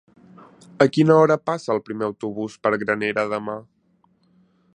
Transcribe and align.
A 0.85 0.87
quina 0.95 1.17
hora 1.23 1.37
passa 1.51 1.71
el 1.75 1.83
primer 1.91 2.07
autobús 2.09 2.57
per 2.65 2.73
Granera 2.85 3.27
demà? 3.37 3.59